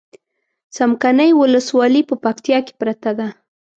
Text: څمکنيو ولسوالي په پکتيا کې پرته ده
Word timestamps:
څمکنيو 0.75 1.39
ولسوالي 1.41 2.01
په 2.09 2.15
پکتيا 2.23 2.57
کې 2.65 2.73
پرته 2.81 3.11
ده 3.19 3.27